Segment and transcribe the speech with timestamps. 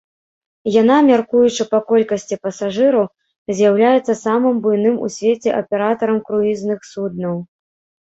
[0.81, 3.05] Яна, мяркуючы па колькасці пасажыраў,
[3.61, 7.35] з'яўляецца самым буйным у свеце аператарам круізных суднаў.